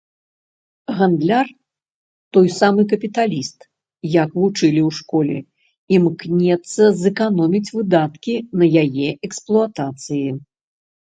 Гандляр, 0.99 1.47
той 2.37 2.47
самы 2.59 2.85
капіталіст, 2.93 3.59
як 4.13 4.29
вучылі 4.39 4.81
ў 4.87 4.95
школе, 5.01 5.37
імкнецца 5.99 6.83
зэканоміць 7.03 7.63
выдаткі 7.77 8.35
на 8.63 8.73
яе 8.85 9.07
эксплуатацыі. 9.31 10.27